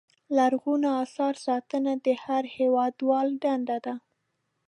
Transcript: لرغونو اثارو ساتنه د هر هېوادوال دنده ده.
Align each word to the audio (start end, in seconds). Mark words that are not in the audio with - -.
لرغونو 0.37 0.87
اثارو 1.03 1.39
ساتنه 1.47 1.91
د 2.05 2.07
هر 2.23 2.43
هېوادوال 2.57 3.27
دنده 3.43 3.77
ده. 3.85 3.95